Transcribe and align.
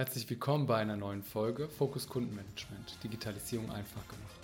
Herzlich 0.00 0.30
willkommen 0.30 0.64
bei 0.64 0.78
einer 0.78 0.96
neuen 0.96 1.22
Folge 1.22 1.68
Fokus 1.68 2.08
Kundenmanagement, 2.08 3.04
Digitalisierung 3.04 3.70
einfach 3.70 4.08
gemacht. 4.08 4.40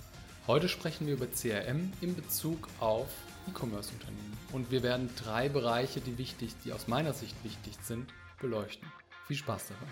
Heute 0.47 0.69
sprechen 0.69 1.07
wir 1.07 1.15
über 1.15 1.29
CRM 1.29 1.95
in 2.03 2.15
Bezug 2.15 2.69
auf 2.79 3.09
E-Commerce-Unternehmen 3.49 4.37
und 4.53 4.71
wir 4.71 4.83
werden 4.83 5.09
drei 5.17 5.49
Bereiche, 5.49 6.03
die 6.03 6.19
wichtig, 6.19 6.53
die 6.63 6.75
aus 6.75 6.89
meiner 6.89 7.15
Sicht 7.15 7.43
wichtig 7.43 7.73
sind, 7.81 8.13
beleuchten. 8.39 8.87
Viel 9.27 9.37
Spaß 9.37 9.69
dabei. 9.69 9.91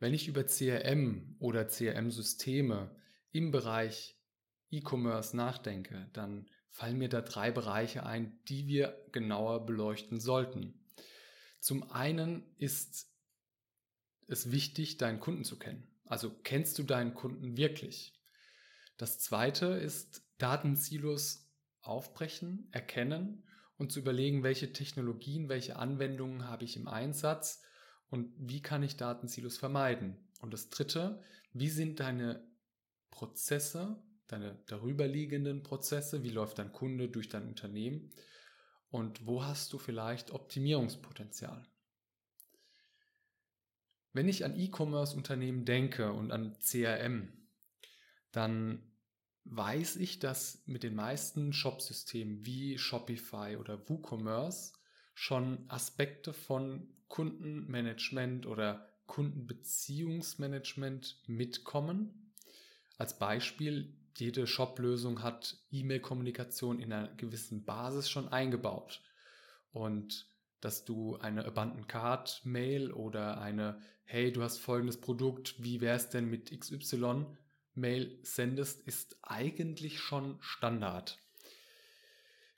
Wenn 0.00 0.12
ich 0.12 0.26
über 0.26 0.42
CRM 0.42 1.36
oder 1.38 1.68
CRM-Systeme 1.68 2.90
im 3.30 3.52
Bereich 3.52 4.18
E-Commerce 4.72 5.36
nachdenke, 5.36 6.10
dann 6.14 6.48
fallen 6.68 6.98
mir 6.98 7.08
da 7.08 7.20
drei 7.20 7.52
Bereiche 7.52 8.04
ein, 8.04 8.40
die 8.48 8.66
wir 8.66 9.06
genauer 9.12 9.66
beleuchten 9.66 10.18
sollten. 10.18 10.84
Zum 11.60 11.92
einen 11.92 12.42
ist 12.58 13.11
es 14.32 14.50
wichtig, 14.50 14.98
deinen 14.98 15.20
Kunden 15.20 15.44
zu 15.44 15.58
kennen. 15.58 15.86
Also 16.04 16.30
kennst 16.42 16.78
du 16.78 16.82
deinen 16.82 17.14
Kunden 17.14 17.56
wirklich? 17.56 18.12
Das 18.96 19.18
zweite 19.18 19.66
ist 19.66 20.22
Datensilos 20.38 21.50
aufbrechen, 21.80 22.68
erkennen 22.70 23.44
und 23.78 23.92
zu 23.92 24.00
überlegen, 24.00 24.42
welche 24.42 24.72
Technologien, 24.72 25.48
welche 25.48 25.76
Anwendungen 25.76 26.48
habe 26.48 26.64
ich 26.64 26.76
im 26.76 26.88
Einsatz 26.88 27.62
und 28.10 28.32
wie 28.36 28.62
kann 28.62 28.82
ich 28.82 28.96
Datensilos 28.96 29.58
vermeiden. 29.58 30.16
Und 30.40 30.52
das 30.52 30.68
dritte, 30.68 31.22
wie 31.52 31.68
sind 31.68 32.00
deine 32.00 32.46
Prozesse, 33.10 34.02
deine 34.26 34.62
darüberliegenden 34.66 35.62
Prozesse, 35.62 36.22
wie 36.22 36.30
läuft 36.30 36.58
dein 36.58 36.72
Kunde 36.72 37.08
durch 37.08 37.28
dein 37.28 37.48
Unternehmen 37.48 38.12
und 38.90 39.26
wo 39.26 39.44
hast 39.44 39.72
du 39.72 39.78
vielleicht 39.78 40.30
Optimierungspotenzial. 40.30 41.66
Wenn 44.12 44.28
ich 44.28 44.44
an 44.44 44.58
E-Commerce-Unternehmen 44.58 45.64
denke 45.64 46.12
und 46.12 46.32
an 46.32 46.56
CRM, 46.60 47.32
dann 48.30 48.82
weiß 49.44 49.96
ich, 49.96 50.18
dass 50.18 50.62
mit 50.66 50.82
den 50.82 50.94
meisten 50.94 51.52
Shop-Systemen 51.52 52.46
wie 52.46 52.78
Shopify 52.78 53.58
oder 53.58 53.86
WooCommerce 53.88 54.72
schon 55.14 55.64
Aspekte 55.68 56.32
von 56.32 56.88
Kundenmanagement 57.08 58.46
oder 58.46 58.88
Kundenbeziehungsmanagement 59.06 61.22
mitkommen. 61.26 62.32
Als 62.98 63.18
Beispiel, 63.18 63.96
jede 64.16 64.46
Shop-Lösung 64.46 65.22
hat 65.22 65.58
E-Mail-Kommunikation 65.70 66.78
in 66.78 66.92
einer 66.92 67.08
gewissen 67.16 67.64
Basis 67.64 68.08
schon 68.08 68.28
eingebaut. 68.28 69.02
Und 69.72 70.31
dass 70.62 70.84
du 70.84 71.16
eine 71.18 71.44
Abandoned 71.44 71.88
Card 71.88 72.40
Mail 72.44 72.92
oder 72.92 73.40
eine 73.40 73.80
Hey, 74.04 74.32
du 74.32 74.42
hast 74.42 74.58
folgendes 74.58 75.00
Produkt, 75.00 75.62
wie 75.62 75.80
wäre 75.80 75.96
es 75.96 76.08
denn 76.08 76.30
mit 76.30 76.58
XY 76.58 77.26
Mail 77.74 78.18
sendest, 78.22 78.82
ist 78.82 79.16
eigentlich 79.22 80.00
schon 80.00 80.36
Standard. 80.40 81.18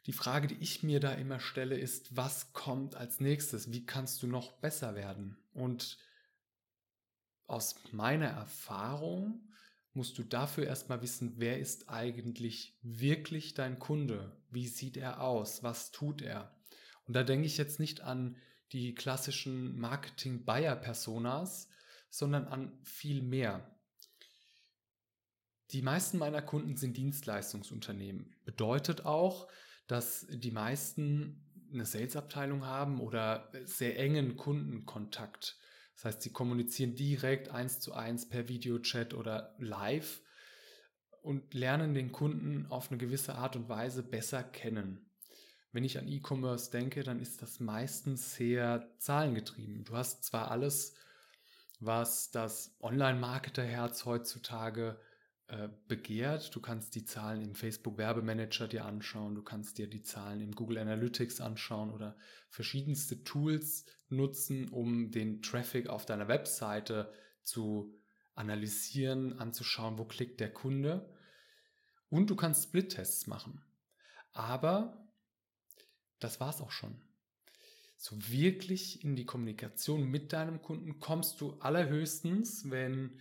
Die 0.07 0.13
Frage, 0.13 0.49
die 0.49 0.57
ich 0.61 0.83
mir 0.83 1.01
da 1.01 1.13
immer 1.13 1.41
stelle, 1.41 1.79
ist, 1.79 2.17
was 2.17 2.53
kommt 2.53 2.95
als 2.95 3.21
nächstes? 3.21 3.73
Wie 3.73 3.87
kannst 3.87 4.23
du 4.23 4.27
noch 4.27 4.53
besser 4.53 4.95
werden? 4.95 5.39
Und 5.55 5.99
aus 7.47 7.77
meiner 7.93 8.27
Erfahrung 8.29 9.49
musst 9.95 10.19
du 10.19 10.25
dafür 10.25 10.67
erstmal 10.67 11.01
wissen, 11.01 11.35
wer 11.37 11.59
ist 11.59 11.89
eigentlich 11.89 12.77
wirklich 12.83 13.55
dein 13.55 13.79
Kunde? 13.79 14.37
Wie 14.51 14.67
sieht 14.67 14.97
er 14.97 15.23
aus? 15.23 15.63
Was 15.63 15.91
tut 15.91 16.21
er? 16.21 16.54
Und 17.07 17.15
da 17.15 17.23
denke 17.23 17.47
ich 17.47 17.57
jetzt 17.57 17.81
nicht 17.81 18.01
an 18.01 18.37
die 18.73 18.95
klassischen 18.95 19.79
Marketing-Buyer-Personas, 19.79 21.69
sondern 22.11 22.47
an 22.47 22.79
viel 22.83 23.23
mehr. 23.23 23.71
Die 25.71 25.83
meisten 25.83 26.19
meiner 26.19 26.43
Kunden 26.43 26.77
sind 26.77 26.97
Dienstleistungsunternehmen. 26.97 28.35
Bedeutet 28.45 29.05
auch, 29.05 29.49
dass 29.87 30.27
die 30.31 30.51
meisten 30.51 31.45
eine 31.73 31.85
Sales-Abteilung 31.85 32.64
haben 32.64 33.01
oder 33.01 33.51
sehr 33.64 33.98
engen 33.98 34.37
Kundenkontakt. 34.37 35.59
Das 35.95 36.05
heißt, 36.05 36.23
sie 36.23 36.33
kommunizieren 36.33 36.95
direkt 36.95 37.48
eins 37.48 37.81
zu 37.81 37.95
eins 37.95 38.29
per 38.29 38.48
Videochat 38.48 39.14
oder 39.14 39.55
live 39.59 40.23
und 41.23 41.55
lernen 41.55 41.95
den 41.95 42.13
Kunden 42.13 42.67
auf 42.67 42.91
eine 42.91 42.98
gewisse 42.98 43.35
Art 43.35 43.57
und 43.57 43.69
Weise 43.69 44.03
besser 44.03 44.43
kennen. 44.43 45.11
Wenn 45.74 45.83
ich 45.83 45.98
an 45.98 46.07
E-Commerce 46.07 46.70
denke, 46.70 47.02
dann 47.02 47.18
ist 47.18 47.42
das 47.42 47.58
meistens 47.58 48.36
sehr 48.36 48.89
zahlengetrieben. 48.98 49.83
Du 49.83 49.96
hast 49.96 50.23
zwar 50.23 50.52
alles, 50.52 50.95
was 51.80 52.30
das 52.30 52.77
Online-Marketer-Herz 52.79 54.05
heutzutage 54.05 54.96
äh, 55.48 55.68
begehrt. 55.89 56.55
Du 56.55 56.61
kannst 56.61 56.95
die 56.95 57.05
Zahlen 57.05 57.42
im 57.42 57.57
Facebook 57.57 57.98
Werbemanager 57.98 58.68
dir 58.68 58.84
anschauen, 58.84 59.34
du 59.34 59.42
kannst 59.42 59.79
dir 59.79 59.89
die 59.90 60.05
Zahlen 60.05 60.40
im 60.42 60.52
Google 60.52 60.79
Analytics 60.79 61.40
anschauen 61.40 61.90
oder 61.90 62.17
verschiedenste 62.51 63.24
Tools 63.24 63.84
nutzen, 64.08 64.68
um 64.68 65.11
den 65.11 65.42
Traffic 65.42 65.89
auf 65.89 66.07
deiner 66.07 66.29
Webseite 66.29 67.13
zu 67.42 67.92
analysieren, 68.36 69.40
anzuschauen, 69.40 69.98
wo 69.98 70.05
klickt 70.05 70.39
der 70.39 70.52
Kunde. 70.52 71.13
Und 72.11 72.30
du 72.30 72.36
kannst 72.36 72.63
Split-Tests 72.63 73.27
machen. 73.27 73.61
Aber 74.30 75.04
das 76.24 76.40
war's 76.40 76.61
auch 76.61 76.70
schon. 76.70 77.01
So 77.96 78.17
wirklich 78.29 79.05
in 79.05 79.14
die 79.14 79.24
Kommunikation 79.24 80.05
mit 80.05 80.33
deinem 80.33 80.61
Kunden 80.61 80.98
kommst 81.01 81.40
du 81.40 81.55
allerhöchstens, 81.61 82.70
wenn 82.70 83.20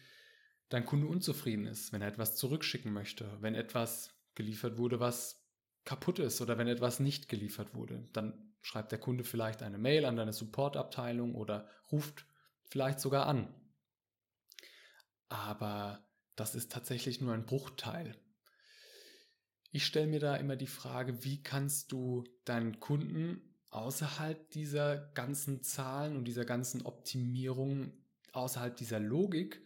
dein 0.69 0.85
Kunde 0.85 1.07
unzufrieden 1.07 1.67
ist, 1.67 1.93
wenn 1.93 2.01
er 2.01 2.07
etwas 2.07 2.35
zurückschicken 2.35 2.91
möchte, 2.91 3.37
wenn 3.41 3.55
etwas 3.55 4.11
geliefert 4.33 4.77
wurde, 4.77 4.99
was 4.99 5.45
kaputt 5.85 6.19
ist 6.19 6.41
oder 6.41 6.57
wenn 6.57 6.67
etwas 6.67 6.99
nicht 6.99 7.29
geliefert 7.29 7.75
wurde. 7.75 8.07
Dann 8.13 8.53
schreibt 8.61 8.91
der 8.91 8.99
Kunde 8.99 9.23
vielleicht 9.23 9.61
eine 9.61 9.77
Mail 9.77 10.05
an 10.05 10.15
deine 10.15 10.33
Supportabteilung 10.33 11.35
oder 11.35 11.69
ruft 11.91 12.25
vielleicht 12.65 12.99
sogar 12.99 13.27
an. 13.27 13.53
Aber 15.29 16.03
das 16.35 16.55
ist 16.55 16.71
tatsächlich 16.71 17.21
nur 17.21 17.33
ein 17.33 17.45
Bruchteil 17.45 18.17
ich 19.73 19.87
stelle 19.87 20.05
mir 20.05 20.19
da 20.19 20.35
immer 20.35 20.55
die 20.55 20.67
Frage, 20.67 21.25
wie 21.25 21.41
kannst 21.41 21.91
du 21.91 22.23
deinen 22.45 22.79
Kunden 22.79 23.41
außerhalb 23.71 24.51
dieser 24.51 24.97
ganzen 25.15 25.63
Zahlen 25.63 26.15
und 26.15 26.25
dieser 26.25 26.45
ganzen 26.45 26.83
Optimierung, 26.83 27.91
außerhalb 28.33 28.77
dieser 28.77 28.99
Logik 28.99 29.65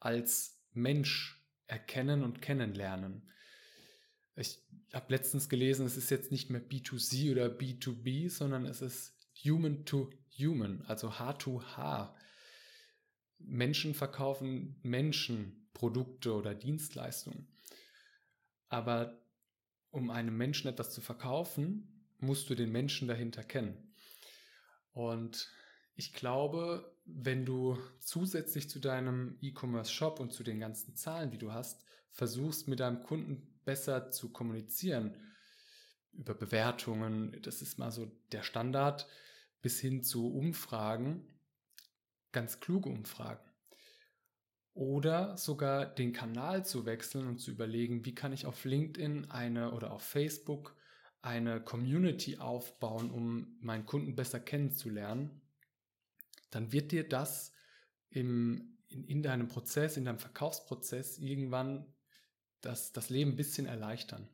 als 0.00 0.58
Mensch 0.72 1.46
erkennen 1.66 2.24
und 2.24 2.40
kennenlernen. 2.40 3.30
Ich 4.36 4.62
habe 4.94 5.12
letztens 5.12 5.50
gelesen, 5.50 5.84
es 5.84 5.98
ist 5.98 6.10
jetzt 6.10 6.32
nicht 6.32 6.48
mehr 6.48 6.66
B2C 6.66 7.30
oder 7.30 7.46
B2B, 7.48 8.30
sondern 8.30 8.64
es 8.64 8.80
ist 8.80 9.14
Human 9.44 9.84
to 9.84 10.08
Human, 10.38 10.80
also 10.86 11.18
H 11.18 11.34
to 11.34 11.62
H. 11.76 12.16
Menschen 13.38 13.92
verkaufen 13.92 14.80
Menschen 14.82 15.68
Produkte 15.74 16.32
oder 16.32 16.54
Dienstleistungen. 16.54 17.48
Aber 18.70 19.21
um 19.92 20.10
einem 20.10 20.36
Menschen 20.36 20.68
etwas 20.68 20.92
zu 20.92 21.00
verkaufen, 21.00 22.04
musst 22.18 22.50
du 22.50 22.54
den 22.54 22.72
Menschen 22.72 23.06
dahinter 23.06 23.44
kennen. 23.44 23.94
Und 24.92 25.48
ich 25.94 26.12
glaube, 26.12 26.96
wenn 27.04 27.44
du 27.44 27.78
zusätzlich 28.00 28.68
zu 28.68 28.80
deinem 28.80 29.36
E-Commerce-Shop 29.40 30.18
und 30.18 30.32
zu 30.32 30.42
den 30.42 30.58
ganzen 30.58 30.96
Zahlen, 30.96 31.30
die 31.30 31.38
du 31.38 31.52
hast, 31.52 31.84
versuchst 32.10 32.68
mit 32.68 32.80
deinem 32.80 33.02
Kunden 33.02 33.46
besser 33.64 34.10
zu 34.10 34.30
kommunizieren, 34.30 35.14
über 36.12 36.34
Bewertungen, 36.34 37.38
das 37.42 37.62
ist 37.62 37.78
mal 37.78 37.90
so 37.90 38.10
der 38.32 38.42
Standard, 38.42 39.06
bis 39.60 39.80
hin 39.80 40.02
zu 40.02 40.32
Umfragen, 40.32 41.26
ganz 42.32 42.60
kluge 42.60 42.88
Umfragen 42.88 43.51
oder 44.74 45.36
sogar 45.36 45.86
den 45.86 46.12
Kanal 46.12 46.64
zu 46.64 46.86
wechseln 46.86 47.26
und 47.26 47.38
zu 47.38 47.50
überlegen, 47.50 48.04
wie 48.04 48.14
kann 48.14 48.32
ich 48.32 48.46
auf 48.46 48.64
LinkedIn 48.64 49.30
eine 49.30 49.72
oder 49.72 49.92
auf 49.92 50.02
Facebook 50.02 50.76
eine 51.20 51.60
Community 51.60 52.38
aufbauen, 52.38 53.10
um 53.10 53.56
meinen 53.60 53.86
Kunden 53.86 54.16
besser 54.16 54.40
kennenzulernen, 54.40 55.40
dann 56.50 56.72
wird 56.72 56.90
dir 56.90 57.08
das 57.08 57.52
im, 58.10 58.76
in, 58.88 59.04
in 59.04 59.22
deinem 59.22 59.48
Prozess, 59.48 59.96
in 59.96 60.04
deinem 60.04 60.18
Verkaufsprozess 60.18 61.18
irgendwann 61.18 61.86
das, 62.60 62.92
das 62.92 63.08
Leben 63.08 63.32
ein 63.32 63.36
bisschen 63.36 63.66
erleichtern. 63.66 64.28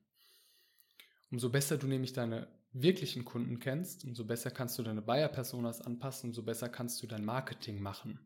Umso 1.31 1.51
besser 1.51 1.77
du 1.77 1.87
nämlich 1.87 2.15
deine 2.15 2.49
wirklichen 2.73 3.25
Kunden 3.25 3.59
kennst, 3.61 4.05
umso 4.05 4.25
besser 4.25 4.51
kannst 4.51 4.79
du 4.79 4.83
deine 4.83 5.03
Buyer-Personas 5.03 5.81
anpassen, 5.81 6.31
umso 6.31 6.43
besser 6.43 6.69
kannst 6.69 7.03
du 7.03 7.07
dein 7.07 7.25
Marketing 7.25 7.81
machen. 7.81 8.19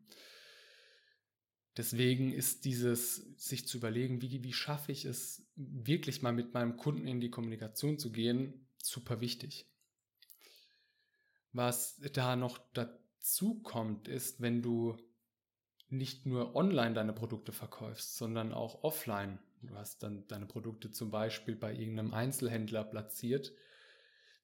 Deswegen 1.75 2.31
ist 2.31 2.65
dieses, 2.65 3.15
sich 3.37 3.67
zu 3.67 3.77
überlegen, 3.77 4.21
wie, 4.21 4.43
wie 4.43 4.53
schaffe 4.53 4.91
ich 4.91 5.05
es, 5.05 5.47
wirklich 5.55 6.21
mal 6.21 6.33
mit 6.33 6.53
meinem 6.53 6.77
Kunden 6.77 7.07
in 7.07 7.19
die 7.19 7.31
Kommunikation 7.31 7.97
zu 7.97 8.11
gehen, 8.11 8.67
super 8.77 9.21
wichtig. 9.21 9.67
Was 11.51 11.99
da 12.13 12.35
noch 12.35 12.59
dazu 12.73 13.61
kommt, 13.61 14.07
ist, 14.07 14.41
wenn 14.41 14.61
du 14.61 14.97
nicht 15.89 16.25
nur 16.25 16.55
online 16.55 16.93
deine 16.93 17.13
Produkte 17.13 17.51
verkaufst, 17.51 18.17
sondern 18.17 18.51
auch 18.51 18.83
offline. 18.83 19.39
Du 19.61 19.75
hast 19.75 20.03
dann 20.03 20.27
deine 20.27 20.45
Produkte 20.45 20.91
zum 20.91 21.11
Beispiel 21.11 21.55
bei 21.55 21.73
irgendeinem 21.73 22.13
Einzelhändler 22.13 22.83
platziert, 22.83 23.53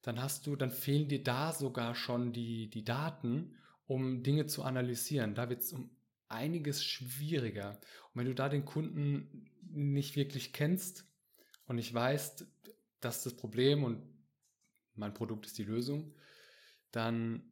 dann 0.02 0.22
hast 0.22 0.46
du, 0.46 0.56
dann 0.56 0.70
fehlen 0.70 1.08
dir 1.08 1.22
da 1.22 1.52
sogar 1.52 1.94
schon 1.94 2.32
die, 2.32 2.70
die 2.70 2.84
Daten, 2.84 3.56
um 3.86 4.22
Dinge 4.22 4.46
zu 4.46 4.62
analysieren. 4.62 5.34
Da 5.34 5.50
wird 5.50 5.60
es 5.60 5.72
um 5.72 5.90
einiges 6.30 6.84
schwieriger. 6.84 7.80
Und 8.12 8.20
wenn 8.20 8.26
du 8.26 8.34
da 8.34 8.48
den 8.48 8.64
Kunden 8.64 9.50
nicht 9.62 10.16
wirklich 10.16 10.52
kennst 10.52 11.04
und 11.66 11.76
nicht 11.76 11.92
weißt, 11.92 12.46
das 13.00 13.18
ist 13.18 13.26
das 13.26 13.36
Problem 13.36 13.84
und 13.84 14.02
mein 14.94 15.14
Produkt 15.14 15.46
ist 15.46 15.58
die 15.58 15.64
Lösung, 15.64 16.14
dann 16.92 17.42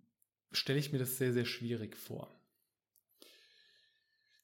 stelle 0.53 0.79
ich 0.79 0.93
mir 0.93 0.99
das 0.99 1.17
sehr, 1.17 1.33
sehr 1.33 1.45
schwierig 1.45 1.97
vor. 1.97 2.35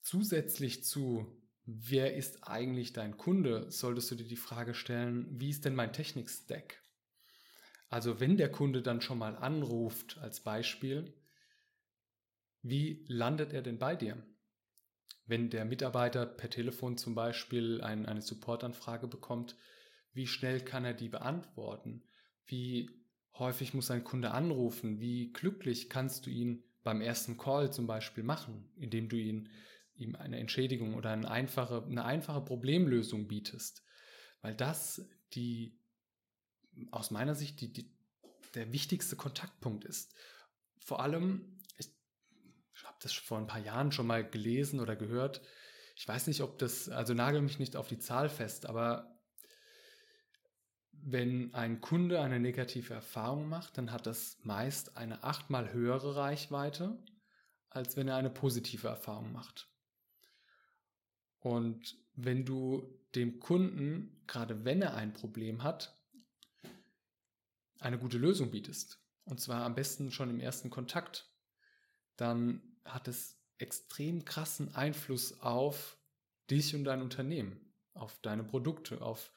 Zusätzlich 0.03 0.85
zu, 0.85 1.27
wer 1.65 2.15
ist 2.15 2.47
eigentlich 2.47 2.93
dein 2.93 3.17
Kunde, 3.17 3.71
solltest 3.71 4.11
du 4.11 4.15
dir 4.17 4.29
die 4.29 4.37
Frage 4.37 4.75
stellen, 4.75 5.27
wie 5.41 5.51
ist 5.51 5.65
denn 5.65 5.75
mein 5.75 5.93
Technik-Stack? 5.93 6.83
Also 7.89 8.21
wenn 8.21 8.37
der 8.37 8.51
Kunde 8.51 8.83
dann 8.83 9.01
schon 9.01 9.19
mal 9.19 9.37
anruft 9.37 10.19
als 10.19 10.41
Beispiel, 10.41 11.15
wie 12.65 13.05
landet 13.09 13.53
er 13.53 13.61
denn 13.61 13.79
bei 13.79 13.95
dir? 13.95 14.17
Wenn 15.27 15.51
der 15.51 15.67
Mitarbeiter 15.67 16.25
per 16.25 16.49
Telefon 16.49 16.97
zum 16.97 17.15
Beispiel 17.15 17.83
ein, 17.83 18.07
eine 18.07 18.23
Supportanfrage 18.23 19.07
bekommt, 19.07 19.55
wie 20.13 20.27
schnell 20.27 20.61
kann 20.61 20.85
er 20.85 20.95
die 20.95 21.11
beantworten? 21.11 22.03
Wie 22.47 22.91
häufig 23.35 23.75
muss 23.75 23.91
ein 23.91 24.03
Kunde 24.03 24.31
anrufen? 24.31 24.99
Wie 24.99 25.31
glücklich 25.33 25.91
kannst 25.91 26.25
du 26.25 26.31
ihn 26.31 26.65
beim 26.83 27.03
ersten 27.03 27.37
Call 27.37 27.71
zum 27.71 27.87
Beispiel 27.87 28.25
machen, 28.25 28.73
indem 28.77 29.11
du 29.11 29.17
ihn, 29.17 29.51
ihm 29.95 30.17
eine 30.17 30.39
Entschädigung 30.39 30.95
oder 30.95 31.11
eine 31.11 31.31
einfache, 31.31 31.85
eine 31.85 32.07
einfache 32.07 32.41
Problemlösung 32.41 33.29
bietest? 33.29 33.85
Weil 34.41 34.55
das 34.55 35.07
die 35.35 35.79
aus 36.93 37.11
meiner 37.11 37.35
Sicht 37.35 37.61
die, 37.61 37.73
die, 37.73 37.95
der 38.55 38.73
wichtigste 38.73 39.17
Kontaktpunkt 39.17 39.85
ist. 39.85 40.15
Vor 40.79 41.01
allem, 41.01 41.59
das 43.05 43.13
vor 43.13 43.39
ein 43.39 43.47
paar 43.47 43.61
Jahren 43.61 43.93
schon 43.93 44.07
mal 44.07 44.29
gelesen 44.29 44.81
oder 44.81 44.97
gehört. 44.97 45.43
Ich 45.97 46.07
weiß 46.07 46.27
nicht, 46.27 46.43
ob 46.43 46.59
das, 46.59 46.89
also 46.89 47.15
nagel 47.15 47.43
mich 47.43 47.59
nicht 47.59 47.77
auf 47.77 47.89
die 47.89 47.99
Zahl 47.99 48.29
fest, 48.29 48.67
aber 48.67 49.15
wenn 50.93 51.53
ein 51.55 51.81
Kunde 51.81 52.21
eine 52.21 52.41
negative 52.41 52.95
Erfahrung 52.95 53.49
macht, 53.49 53.77
dann 53.77 53.93
hat 53.93 54.07
das 54.07 54.39
meist 54.43 54.97
eine 54.97 55.23
achtmal 55.23 55.73
höhere 55.73 56.17
Reichweite, 56.17 56.99
als 57.69 57.97
wenn 57.97 58.09
er 58.09 58.17
eine 58.17 58.31
positive 58.31 58.89
Erfahrung 58.89 59.33
macht. 59.33 59.69
Und 61.41 61.97
wenn 62.15 62.47
du 62.47 63.01
dem 63.15 63.39
Kunden, 63.39 64.23
gerade 64.27 64.65
wenn 64.65 64.81
er 64.81 64.95
ein 64.95 65.13
Problem 65.13 65.63
hat, 65.63 66.01
eine 67.81 67.99
gute 67.99 68.17
Lösung 68.17 68.51
bietest, 68.51 68.99
und 69.25 69.41
zwar 69.41 69.65
am 69.65 69.75
besten 69.75 70.11
schon 70.11 70.31
im 70.31 70.41
ersten 70.41 70.71
Kontakt, 70.71 71.31
dann 72.17 72.74
hat 72.85 73.09
es 73.09 73.39
extrem 73.59 74.25
krassen 74.25 74.75
Einfluss 74.75 75.41
auf 75.41 75.97
dich 76.51 76.75
und 76.75 76.85
dein 76.85 77.03
Unternehmen, 77.03 77.73
auf 77.95 78.19
deine 78.21 78.45
Produkte, 78.45 79.01
auf 79.01 79.33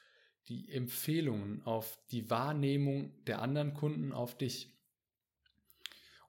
die 0.48 0.70
Empfehlungen, 0.70 1.62
auf 1.62 1.98
die 2.10 2.30
Wahrnehmung 2.30 3.24
der 3.24 3.42
anderen 3.42 3.74
Kunden 3.74 4.12
auf 4.12 4.36
dich. 4.36 4.74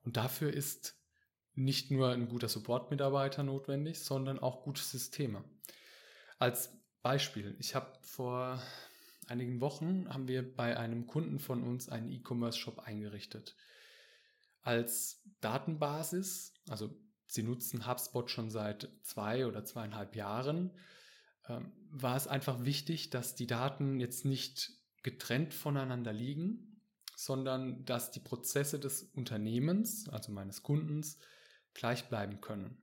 Und 0.03 0.17
dafür 0.17 0.53
ist 0.53 0.97
nicht 1.53 1.91
nur 1.91 2.11
ein 2.11 2.29
guter 2.29 2.47
Support-Mitarbeiter 2.47 3.43
notwendig, 3.43 3.99
sondern 3.99 4.39
auch 4.39 4.63
gute 4.63 4.81
Systeme. 4.81 5.43
Als 6.37 6.77
Beispiel, 7.01 7.55
ich 7.59 7.75
habe 7.75 7.97
vor 8.01 8.61
einigen 9.27 9.61
Wochen 9.61 10.07
haben 10.09 10.27
wir 10.27 10.55
bei 10.55 10.77
einem 10.77 11.05
Kunden 11.07 11.39
von 11.39 11.63
uns 11.63 11.89
einen 11.89 12.09
E-Commerce-Shop 12.09 12.79
eingerichtet. 12.79 13.55
Als 14.61 15.21
Datenbasis, 15.41 16.53
also 16.67 16.97
sie 17.29 17.43
nutzen 17.43 17.87
HubSpot 17.87 18.29
schon 18.29 18.49
seit 18.49 18.89
zwei 19.03 19.45
oder 19.45 19.63
zweieinhalb 19.63 20.15
Jahren, 20.15 20.71
ähm, 21.47 21.71
war 21.91 22.15
es 22.15 22.27
einfach 22.27 22.65
wichtig, 22.65 23.11
dass 23.11 23.35
die 23.35 23.47
Daten 23.47 23.99
jetzt 23.99 24.25
nicht 24.25 24.71
getrennt 25.03 25.53
voneinander 25.53 26.11
liegen, 26.11 26.81
sondern 27.15 27.85
dass 27.85 28.11
die 28.11 28.19
Prozesse 28.19 28.79
des 28.79 29.03
Unternehmens, 29.03 30.09
also 30.09 30.31
meines 30.31 30.63
Kundens, 30.63 31.19
gleich 31.73 32.09
bleiben 32.09 32.41
können. 32.41 32.81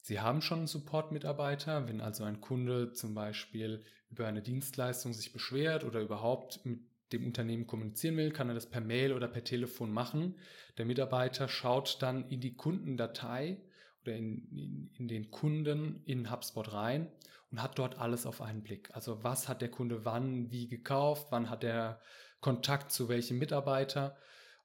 Sie 0.00 0.20
haben 0.20 0.42
schon 0.42 0.58
einen 0.58 0.66
Support-Mitarbeiter, 0.66 1.88
wenn 1.88 2.00
also 2.00 2.24
ein 2.24 2.40
Kunde 2.40 2.92
zum 2.92 3.14
Beispiel 3.14 3.84
über 4.10 4.26
eine 4.26 4.42
Dienstleistung 4.42 5.12
sich 5.12 5.32
beschwert 5.32 5.84
oder 5.84 6.00
überhaupt 6.00 6.64
mit 6.64 6.80
dem 7.12 7.24
Unternehmen 7.26 7.66
kommunizieren 7.66 8.16
will, 8.16 8.30
kann 8.30 8.48
er 8.48 8.54
das 8.54 8.68
per 8.68 8.80
Mail 8.80 9.12
oder 9.12 9.28
per 9.28 9.44
Telefon 9.44 9.92
machen. 9.92 10.36
Der 10.76 10.86
Mitarbeiter 10.86 11.48
schaut 11.48 12.02
dann 12.02 12.28
in 12.28 12.40
die 12.40 12.54
Kundendatei 12.54 13.60
oder 14.02 14.14
in, 14.14 14.48
in, 14.50 14.90
in 14.94 15.08
den 15.08 15.30
Kunden 15.30 16.02
in 16.04 16.30
HubSpot 16.30 16.72
rein 16.72 17.10
und 17.50 17.62
hat 17.62 17.78
dort 17.78 17.98
alles 17.98 18.26
auf 18.26 18.40
einen 18.40 18.62
Blick. 18.62 18.90
Also 18.94 19.24
was 19.24 19.48
hat 19.48 19.62
der 19.62 19.70
Kunde 19.70 20.04
wann, 20.04 20.50
wie 20.50 20.68
gekauft, 20.68 21.28
wann 21.30 21.50
hat 21.50 21.64
er 21.64 22.00
Kontakt 22.40 22.92
zu 22.92 23.08
welchem 23.08 23.38
Mitarbeiter 23.38 24.16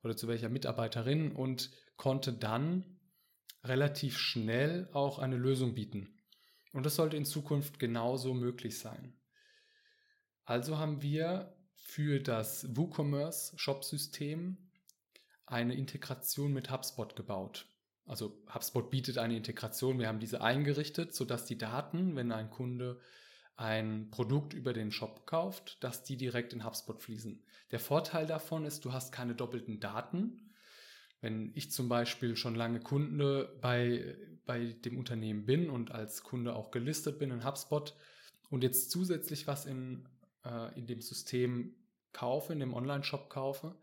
oder 0.03 0.15
zu 0.15 0.27
welcher 0.27 0.49
Mitarbeiterin 0.49 1.31
und 1.31 1.71
konnte 1.95 2.33
dann 2.33 2.99
relativ 3.63 4.17
schnell 4.17 4.89
auch 4.91 5.19
eine 5.19 5.37
Lösung 5.37 5.73
bieten. 5.73 6.19
Und 6.73 6.85
das 6.85 6.95
sollte 6.95 7.17
in 7.17 7.25
Zukunft 7.25 7.79
genauso 7.79 8.33
möglich 8.33 8.79
sein. 8.79 9.15
Also 10.43 10.77
haben 10.77 11.01
wir 11.01 11.55
für 11.83 12.19
das 12.19 12.75
WooCommerce 12.75 13.53
Shop-System 13.57 14.57
eine 15.45 15.75
Integration 15.75 16.51
mit 16.53 16.71
HubSpot 16.71 17.15
gebaut. 17.15 17.67
Also 18.05 18.41
HubSpot 18.53 18.89
bietet 18.89 19.17
eine 19.17 19.37
Integration. 19.37 19.99
Wir 19.99 20.07
haben 20.07 20.19
diese 20.19 20.41
eingerichtet, 20.41 21.13
sodass 21.13 21.45
die 21.45 21.57
Daten, 21.57 22.15
wenn 22.15 22.31
ein 22.31 22.49
Kunde 22.49 22.99
ein 23.55 24.09
Produkt 24.09 24.53
über 24.53 24.73
den 24.73 24.91
Shop 24.91 25.27
kauft, 25.27 25.83
dass 25.83 26.03
die 26.03 26.17
direkt 26.17 26.53
in 26.53 26.65
HubSpot 26.65 26.99
fließen. 27.01 27.43
Der 27.71 27.79
Vorteil 27.79 28.25
davon 28.25 28.65
ist, 28.65 28.83
du 28.83 28.93
hast 28.93 29.11
keine 29.11 29.35
doppelten 29.35 29.79
Daten. 29.79 30.49
Wenn 31.21 31.51
ich 31.53 31.71
zum 31.71 31.87
Beispiel 31.87 32.35
schon 32.35 32.55
lange 32.55 32.79
Kunde 32.79 33.57
bei, 33.61 34.17
bei 34.45 34.73
dem 34.85 34.97
Unternehmen 34.97 35.45
bin 35.45 35.69
und 35.69 35.91
als 35.91 36.23
Kunde 36.23 36.55
auch 36.55 36.71
gelistet 36.71 37.19
bin 37.19 37.31
in 37.31 37.45
HubSpot 37.45 37.95
und 38.49 38.63
jetzt 38.63 38.91
zusätzlich 38.91 39.47
was 39.47 39.65
in, 39.65 40.09
äh, 40.43 40.77
in 40.77 40.87
dem 40.87 41.01
System 41.01 41.75
kaufe, 42.13 42.53
in 42.53 42.59
dem 42.59 42.73
Online-Shop 42.73 43.29
kaufe, 43.29 43.75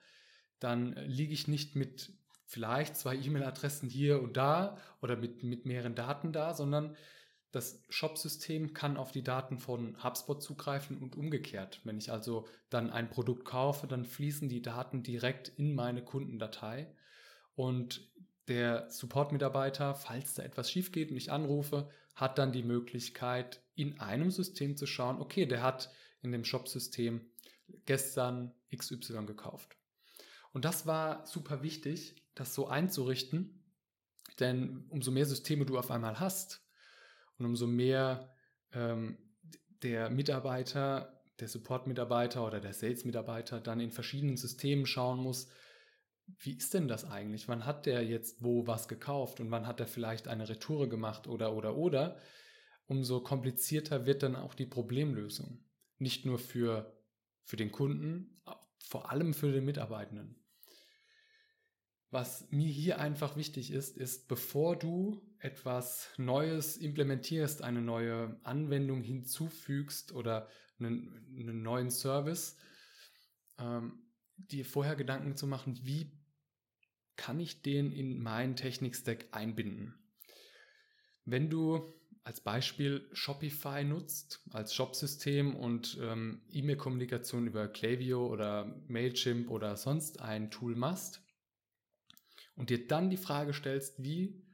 dann 0.58 0.94
liege 1.06 1.32
ich 1.32 1.48
nicht 1.48 1.76
mit 1.76 2.12
vielleicht 2.46 2.96
zwei 2.96 3.16
E-Mail-Adressen 3.16 3.88
hier 3.88 4.20
und 4.20 4.36
da 4.36 4.76
oder 5.00 5.16
mit, 5.16 5.42
mit 5.42 5.66
mehreren 5.66 5.94
Daten 5.94 6.32
da, 6.32 6.54
sondern 6.54 6.96
das 7.52 7.82
Shop-System 7.88 8.74
kann 8.74 8.96
auf 8.96 9.12
die 9.12 9.24
Daten 9.24 9.58
von 9.58 10.02
HubSpot 10.02 10.42
zugreifen 10.42 10.98
und 10.98 11.16
umgekehrt. 11.16 11.80
Wenn 11.84 11.98
ich 11.98 12.12
also 12.12 12.46
dann 12.68 12.90
ein 12.90 13.10
Produkt 13.10 13.44
kaufe, 13.44 13.86
dann 13.86 14.04
fließen 14.04 14.48
die 14.48 14.62
Daten 14.62 15.02
direkt 15.02 15.48
in 15.48 15.74
meine 15.74 16.04
Kundendatei 16.04 16.92
und 17.56 18.08
der 18.48 18.88
Support-Mitarbeiter, 18.90 19.94
falls 19.94 20.34
da 20.34 20.42
etwas 20.42 20.70
schief 20.70 20.92
geht 20.92 21.10
und 21.10 21.16
ich 21.16 21.30
anrufe, 21.30 21.88
hat 22.14 22.38
dann 22.38 22.52
die 22.52 22.62
Möglichkeit, 22.62 23.62
in 23.74 24.00
einem 24.00 24.30
System 24.30 24.76
zu 24.76 24.86
schauen, 24.86 25.20
okay, 25.20 25.46
der 25.46 25.62
hat 25.62 25.90
in 26.22 26.32
dem 26.32 26.44
Shop-System 26.44 27.30
gestern 27.86 28.54
XY 28.74 29.26
gekauft. 29.26 29.76
Und 30.52 30.64
das 30.64 30.86
war 30.86 31.26
super 31.26 31.62
wichtig, 31.62 32.16
das 32.34 32.54
so 32.54 32.66
einzurichten, 32.68 33.62
denn 34.38 34.86
umso 34.88 35.10
mehr 35.10 35.26
Systeme 35.26 35.66
du 35.66 35.78
auf 35.78 35.90
einmal 35.90 36.18
hast 36.18 36.64
und 37.38 37.46
umso 37.46 37.66
mehr 37.66 38.34
ähm, 38.72 39.18
der 39.82 40.10
Mitarbeiter, 40.10 41.22
der 41.38 41.48
Support-Mitarbeiter 41.48 42.46
oder 42.46 42.60
der 42.60 42.74
Sales-Mitarbeiter 42.74 43.60
dann 43.60 43.80
in 43.80 43.90
verschiedenen 43.90 44.36
Systemen 44.36 44.86
schauen 44.86 45.20
muss, 45.20 45.48
wie 46.38 46.56
ist 46.56 46.74
denn 46.74 46.86
das 46.86 47.04
eigentlich? 47.04 47.48
Wann 47.48 47.66
hat 47.66 47.86
der 47.86 48.04
jetzt 48.04 48.42
wo 48.42 48.66
was 48.66 48.88
gekauft 48.88 49.40
und 49.40 49.50
wann 49.50 49.66
hat 49.66 49.80
er 49.80 49.86
vielleicht 49.86 50.28
eine 50.28 50.48
Retoure 50.48 50.88
gemacht 50.88 51.26
oder 51.26 51.54
oder 51.54 51.76
oder? 51.76 52.16
Umso 52.86 53.20
komplizierter 53.20 54.06
wird 54.06 54.22
dann 54.22 54.36
auch 54.36 54.54
die 54.54 54.66
Problemlösung. 54.66 55.64
Nicht 55.98 56.26
nur 56.26 56.38
für, 56.38 56.99
für 57.50 57.56
den 57.56 57.72
Kunden, 57.72 58.40
vor 58.78 59.10
allem 59.10 59.34
für 59.34 59.50
den 59.50 59.64
Mitarbeitenden. 59.64 60.36
Was 62.10 62.48
mir 62.52 62.68
hier 62.68 63.00
einfach 63.00 63.36
wichtig 63.36 63.72
ist, 63.72 63.96
ist, 63.96 64.28
bevor 64.28 64.78
du 64.78 65.20
etwas 65.40 66.10
Neues 66.16 66.76
implementierst, 66.76 67.62
eine 67.62 67.82
neue 67.82 68.38
Anwendung 68.44 69.02
hinzufügst 69.02 70.12
oder 70.12 70.48
einen, 70.78 71.26
einen 71.36 71.62
neuen 71.62 71.90
Service, 71.90 72.56
ähm, 73.58 74.00
dir 74.36 74.64
vorher 74.64 74.94
Gedanken 74.94 75.36
zu 75.36 75.48
machen, 75.48 75.76
wie 75.82 76.12
kann 77.16 77.40
ich 77.40 77.62
den 77.62 77.90
in 77.90 78.22
meinen 78.22 78.54
Technik-Stack 78.54 79.26
einbinden? 79.32 79.98
Wenn 81.24 81.50
du 81.50 81.99
als 82.22 82.40
Beispiel 82.40 83.08
Shopify 83.12 83.82
nutzt 83.84 84.42
als 84.50 84.74
Shopsystem 84.74 85.56
und 85.56 85.98
ähm, 86.00 86.42
E-Mail-Kommunikation 86.50 87.46
über 87.46 87.68
Klaviyo 87.68 88.26
oder 88.26 88.82
Mailchimp 88.88 89.50
oder 89.50 89.76
sonst 89.76 90.20
ein 90.20 90.50
Tool 90.50 90.76
machst 90.76 91.22
und 92.56 92.70
dir 92.70 92.86
dann 92.86 93.10
die 93.10 93.16
Frage 93.16 93.54
stellst, 93.54 94.02
wie 94.02 94.44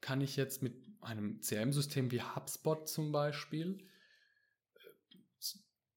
kann 0.00 0.20
ich 0.20 0.36
jetzt 0.36 0.62
mit 0.62 0.74
einem 1.00 1.40
CRM-System 1.40 2.10
wie 2.10 2.22
HubSpot 2.22 2.88
zum 2.88 3.12
Beispiel 3.12 3.78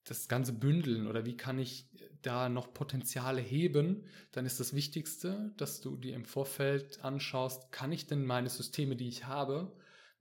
das 0.05 0.27
Ganze 0.27 0.53
bündeln 0.53 1.07
oder 1.07 1.25
wie 1.25 1.38
kann 1.38 1.60
ich 1.60 1.89
da 2.22 2.50
noch 2.50 2.74
Potenziale 2.74 3.41
heben, 3.41 4.05
dann 4.31 4.45
ist 4.45 4.60
das 4.60 4.74
Wichtigste, 4.74 5.53
dass 5.57 5.81
du 5.81 5.98
dir 5.98 6.15
im 6.15 6.25
Vorfeld 6.25 7.03
anschaust, 7.03 7.72
kann 7.72 7.91
ich 7.91 8.07
denn 8.07 8.25
meine 8.25 8.50
Systeme, 8.50 8.95
die 8.95 9.07
ich 9.07 9.25
habe, 9.25 9.74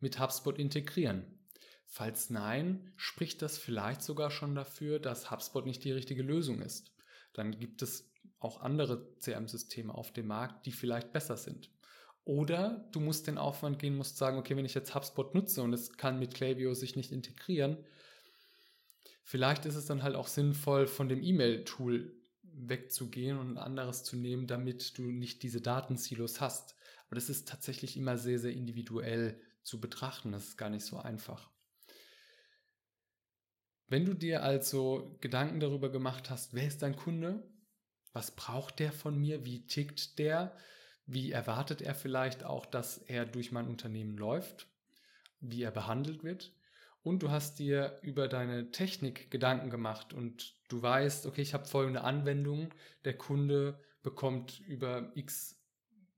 mit 0.03 0.21
HubSpot 0.21 0.59
integrieren? 0.59 1.25
Falls 1.87 2.31
nein, 2.31 2.93
spricht 2.97 3.43
das 3.43 3.59
vielleicht 3.59 4.03
sogar 4.03 4.31
schon 4.31 4.55
dafür, 4.55 4.99
dass 4.99 5.31
HubSpot 5.31 5.67
nicht 5.67 5.85
die 5.85 5.93
richtige 5.93 6.23
Lösung 6.23 6.63
ist. 6.63 6.95
Dann 7.33 7.59
gibt 7.59 7.83
es 7.83 8.11
auch 8.39 8.61
andere 8.61 9.15
CRM-Systeme 9.21 9.95
auf 9.95 10.13
dem 10.13 10.27
Markt, 10.27 10.67
die 10.67 10.73
vielleicht 10.73 11.13
besser 11.13 11.37
sind. 11.37 11.71
Oder 12.25 12.89
du 12.93 13.01
musst 13.01 13.27
den 13.27 13.39
Aufwand 13.39 13.79
gehen, 13.79 13.97
musst 13.97 14.17
sagen, 14.17 14.39
okay, 14.39 14.57
wenn 14.57 14.65
ich 14.65 14.75
jetzt 14.75 14.95
HubSpot 14.95 15.35
nutze 15.35 15.63
und 15.63 15.73
es 15.73 15.93
kann 15.97 16.19
mit 16.19 16.35
Klaviyo 16.35 16.75
sich 16.75 16.97
nicht 16.97 17.13
integrieren, 17.13 17.79
Vielleicht 19.25 19.67
ist 19.67 19.77
es 19.77 19.87
dann 19.87 20.03
halt 20.03 20.17
auch 20.17 20.27
sinnvoll, 20.27 20.87
von 20.87 21.09
dem 21.09 21.23
E-Mail-Tool 21.23 22.15
wegzugehen 22.43 23.39
und 23.39 23.53
ein 23.53 23.59
anderes 23.59 24.05
zu 24.05 24.17
nehmen, 24.17 24.47
damit 24.47 24.99
du 24.99 25.05
nicht 25.05 25.43
diese 25.43 25.61
Datensilos 25.61 26.41
hast. 26.41 26.75
Aber 27.07 27.15
das 27.15 27.31
ist 27.31 27.49
tatsächlich 27.49 27.97
immer 27.97 28.19
sehr, 28.19 28.39
sehr 28.39 28.53
individuell 28.53 29.41
zu 29.63 29.81
betrachten. 29.81 30.33
Das 30.33 30.45
ist 30.45 30.57
gar 30.57 30.71
nicht 30.71 30.85
so 30.85 30.99
einfach. 30.99 31.51
Wenn 33.89 34.05
du 34.05 34.15
dir 34.15 34.43
also 34.43 35.17
Gedanken 35.21 35.61
darüber 35.61 35.91
gemacht 35.91 36.31
hast, 36.31 36.55
wer 36.55 36.67
ist 36.67 36.83
dein 36.83 36.97
Kunde? 36.97 37.43
Was 38.13 38.31
braucht 38.31 38.79
der 38.79 38.93
von 38.93 39.19
mir? 39.19 39.45
Wie 39.45 39.67
tickt 39.67 40.19
der? 40.19 40.57
Wie 41.07 41.33
erwartet 41.33 41.83
er 41.83 41.95
vielleicht 41.95 42.45
auch, 42.45 42.65
dass 42.67 42.99
er 42.99 43.27
durch 43.27 43.53
mein 43.53 43.69
Unternehmen 43.69 44.17
läuft? 44.17 44.69
Wie 45.41 45.63
er 45.63 45.71
behandelt 45.71 46.23
wird? 46.25 46.55
und 47.03 47.23
du 47.23 47.31
hast 47.31 47.59
dir 47.59 47.99
über 48.03 48.29
deine 48.29 48.71
Technik 48.71 49.31
Gedanken 49.31 49.71
gemacht 49.71 50.13
und 50.13 50.55
du 50.69 50.83
weißt, 50.83 51.27
okay, 51.27 51.43
ich 51.43 51.55
habe 51.55 51.67
folgende 51.67 52.03
Anwendung, 52.03 52.73
der 53.05 53.17
Kunde 53.17 53.79
bekommt 54.03 54.61
über 54.61 55.11
X, 55.15 55.61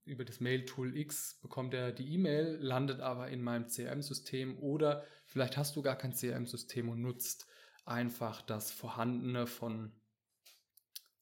über 0.05 0.25
das 0.25 0.41
Mail-Tool 0.41 0.97
X, 0.97 1.39
bekommt 1.41 1.75
er 1.75 1.93
die 1.93 2.13
E-Mail, 2.15 2.59
landet 2.61 3.01
aber 3.01 3.29
in 3.29 3.43
meinem 3.43 3.69
CRM-System 3.69 4.59
oder 4.59 5.05
vielleicht 5.27 5.57
hast 5.57 5.77
du 5.77 5.83
gar 5.83 5.97
kein 5.97 6.15
CRM-System 6.15 6.89
und 6.89 7.01
nutzt 7.01 7.47
einfach 7.85 8.43
das 8.43 8.71
vorhandene 8.71 9.47
von, 9.47 9.93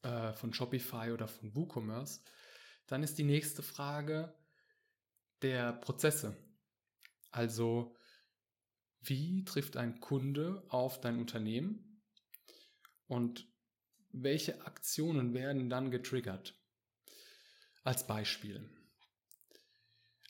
äh, 0.02 0.32
von 0.32 0.52
Shopify 0.52 1.12
oder 1.12 1.28
von 1.28 1.54
WooCommerce. 1.54 2.22
Dann 2.86 3.02
ist 3.02 3.18
die 3.18 3.24
nächste 3.24 3.62
Frage 3.62 4.34
der 5.42 5.72
Prozesse. 5.72 6.36
Also 7.30 7.96
wie 9.00 9.44
trifft 9.44 9.76
ein 9.76 10.00
Kunde 10.00 10.64
auf 10.68 11.00
dein 11.00 11.18
Unternehmen 11.18 12.02
und 13.06 13.48
welche 14.12 14.64
Aktionen 14.66 15.34
werden 15.34 15.70
dann 15.70 15.90
getriggert? 15.90 16.61
Als 17.82 18.06
Beispiel. 18.06 18.68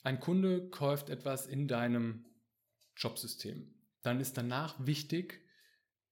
Ein 0.03 0.19
Kunde 0.19 0.69
kauft 0.69 1.09
etwas 1.09 1.47
in 1.47 1.67
deinem 1.67 2.25
Jobsystem. 2.97 3.73
Dann 4.01 4.19
ist 4.19 4.37
danach 4.37 4.85
wichtig 4.85 5.41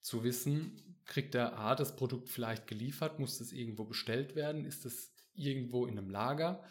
zu 0.02 0.24
wissen, 0.24 1.02
kriegt 1.06 1.36
er 1.36 1.58
A, 1.58 1.76
das 1.76 1.96
Produkt 1.96 2.30
vielleicht 2.30 2.68
geliefert, 2.68 3.20
muss 3.20 3.42
es 3.42 3.52
irgendwo 3.52 3.86
bestellt 3.86 4.36
werden, 4.36 4.66
ist 4.66 4.86
es 4.86 5.14
irgendwo 5.34 5.86
in 5.86 5.98
einem 5.98 6.10
Lager 6.10 6.64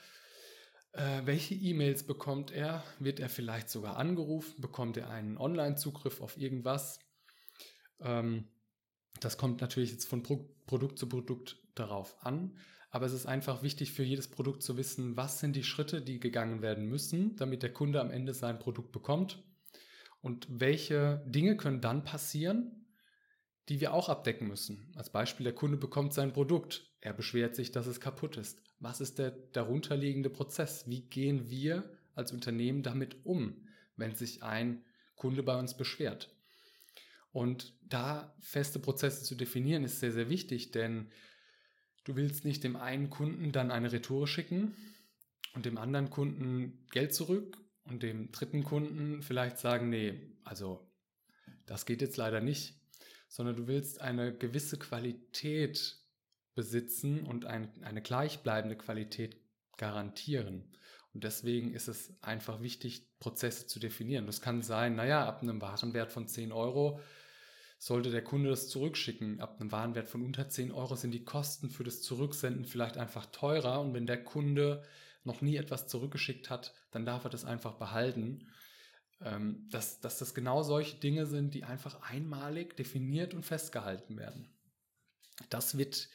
äh, 0.92 1.22
welche 1.24 1.54
E-Mails 1.54 2.04
bekommt 2.04 2.50
er? 2.50 2.82
Wird 2.98 3.20
er 3.20 3.28
vielleicht 3.28 3.70
sogar 3.70 3.96
angerufen? 3.96 4.60
Bekommt 4.60 4.96
er 4.96 5.10
einen 5.10 5.38
Online-Zugriff 5.38 6.20
auf 6.20 6.36
irgendwas? 6.36 6.98
Ähm, 8.00 8.48
das 9.20 9.38
kommt 9.38 9.60
natürlich 9.60 9.92
jetzt 9.92 10.06
von 10.06 10.22
Pro 10.22 10.48
Produkt 10.66 10.98
zu 10.98 11.08
Produkt 11.08 11.56
darauf 11.74 12.24
an. 12.24 12.56
Aber 12.90 13.06
es 13.06 13.12
ist 13.12 13.26
einfach 13.26 13.62
wichtig 13.62 13.92
für 13.92 14.02
jedes 14.02 14.28
Produkt 14.28 14.62
zu 14.62 14.76
wissen, 14.76 15.16
was 15.16 15.38
sind 15.38 15.54
die 15.54 15.62
Schritte, 15.62 16.02
die 16.02 16.18
gegangen 16.18 16.60
werden 16.60 16.86
müssen, 16.86 17.36
damit 17.36 17.62
der 17.62 17.72
Kunde 17.72 18.00
am 18.00 18.10
Ende 18.10 18.34
sein 18.34 18.58
Produkt 18.58 18.90
bekommt. 18.90 19.42
Und 20.20 20.46
welche 20.50 21.24
Dinge 21.26 21.56
können 21.56 21.80
dann 21.80 22.04
passieren, 22.04 22.84
die 23.68 23.80
wir 23.80 23.94
auch 23.94 24.08
abdecken 24.08 24.48
müssen. 24.48 24.92
Als 24.96 25.10
Beispiel, 25.10 25.44
der 25.44 25.54
Kunde 25.54 25.76
bekommt 25.76 26.12
sein 26.12 26.32
Produkt. 26.32 26.90
Er 27.00 27.12
beschwert 27.12 27.54
sich, 27.54 27.70
dass 27.70 27.86
es 27.86 28.00
kaputt 28.00 28.36
ist. 28.36 28.60
Was 28.80 29.00
ist 29.00 29.18
der 29.18 29.30
darunterliegende 29.30 30.28
Prozess? 30.28 30.88
Wie 30.88 31.02
gehen 31.02 31.48
wir 31.48 31.88
als 32.14 32.32
Unternehmen 32.32 32.82
damit 32.82 33.24
um, 33.24 33.68
wenn 33.96 34.16
sich 34.16 34.42
ein 34.42 34.84
Kunde 35.14 35.44
bei 35.44 35.56
uns 35.56 35.76
beschwert? 35.76 36.34
Und 37.32 37.74
da 37.82 38.34
feste 38.40 38.80
Prozesse 38.80 39.22
zu 39.22 39.36
definieren, 39.36 39.84
ist 39.84 40.00
sehr, 40.00 40.12
sehr 40.12 40.28
wichtig, 40.28 40.72
denn 40.72 41.10
du 42.04 42.16
willst 42.16 42.44
nicht 42.44 42.64
dem 42.64 42.76
einen 42.76 43.10
Kunden 43.10 43.52
dann 43.52 43.70
eine 43.70 43.92
Retour 43.92 44.26
schicken 44.26 44.74
und 45.54 45.66
dem 45.66 45.78
anderen 45.78 46.10
Kunden 46.10 46.86
Geld 46.90 47.14
zurück 47.14 47.58
und 47.84 48.02
dem 48.02 48.30
dritten 48.32 48.64
Kunden 48.64 49.22
vielleicht 49.22 49.58
sagen, 49.58 49.88
nee, 49.90 50.36
also 50.44 50.86
das 51.66 51.86
geht 51.86 52.02
jetzt 52.02 52.16
leider 52.16 52.40
nicht 52.40 52.80
sondern 53.30 53.54
du 53.56 53.68
willst 53.68 54.00
eine 54.00 54.36
gewisse 54.36 54.76
Qualität 54.76 55.98
besitzen 56.56 57.24
und 57.24 57.46
ein, 57.46 57.70
eine 57.82 58.02
gleichbleibende 58.02 58.76
Qualität 58.76 59.40
garantieren. 59.76 60.76
Und 61.14 61.24
deswegen 61.24 61.72
ist 61.72 61.88
es 61.88 62.12
einfach 62.22 62.60
wichtig, 62.60 63.08
Prozesse 63.20 63.66
zu 63.66 63.78
definieren. 63.78 64.26
Das 64.26 64.40
kann 64.40 64.62
sein, 64.62 64.96
naja, 64.96 65.26
ab 65.26 65.42
einem 65.42 65.62
Warenwert 65.62 66.12
von 66.12 66.26
10 66.26 66.52
Euro 66.52 67.00
sollte 67.80 68.12
der 68.12 68.22
Kunde 68.22 68.50
das 68.50 68.68
zurückschicken. 68.68 69.40
Ab 69.40 69.56
einem 69.58 69.72
Warenwert 69.72 70.08
von 70.08 70.22
unter 70.22 70.48
10 70.48 70.70
Euro 70.70 70.94
sind 70.94 71.10
die 71.10 71.24
Kosten 71.24 71.68
für 71.68 71.82
das 71.82 72.00
Zurücksenden 72.00 72.64
vielleicht 72.64 72.96
einfach 72.96 73.26
teurer. 73.26 73.80
Und 73.80 73.94
wenn 73.94 74.06
der 74.06 74.22
Kunde 74.22 74.84
noch 75.24 75.40
nie 75.40 75.56
etwas 75.56 75.88
zurückgeschickt 75.88 76.50
hat, 76.50 76.72
dann 76.92 77.04
darf 77.04 77.24
er 77.24 77.30
das 77.30 77.44
einfach 77.44 77.74
behalten 77.74 78.46
ähm, 79.22 79.68
dass, 79.70 80.00
dass 80.00 80.18
das 80.18 80.34
genau 80.34 80.62
solche 80.62 80.96
Dinge 80.96 81.26
sind, 81.26 81.54
die 81.54 81.64
einfach 81.64 82.00
einmalig 82.02 82.76
definiert 82.76 83.34
und 83.34 83.44
festgehalten 83.44 84.16
werden. 84.16 84.48
Das 85.48 85.76
wird 85.76 86.08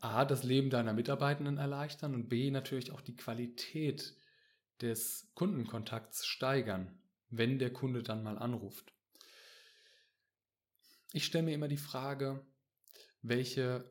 A, 0.00 0.24
das 0.24 0.44
Leben 0.44 0.70
deiner 0.70 0.92
Mitarbeitenden 0.92 1.56
erleichtern 1.56 2.14
und 2.14 2.28
B, 2.28 2.50
natürlich 2.50 2.92
auch 2.92 3.00
die 3.00 3.16
Qualität 3.16 4.16
des 4.80 5.30
Kundenkontakts 5.34 6.26
steigern, 6.26 6.98
wenn 7.30 7.58
der 7.58 7.72
Kunde 7.72 8.02
dann 8.02 8.22
mal 8.22 8.38
anruft. 8.38 8.93
Ich 11.14 11.26
stelle 11.26 11.44
mir 11.44 11.54
immer 11.54 11.68
die 11.68 11.76
Frage, 11.76 12.44
welche 13.22 13.88